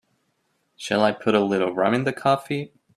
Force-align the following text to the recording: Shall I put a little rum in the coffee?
Shall 0.77 1.03
I 1.03 1.11
put 1.11 1.35
a 1.35 1.39
little 1.45 1.75
rum 1.75 1.93
in 1.93 2.05
the 2.05 2.11
coffee? 2.11 2.71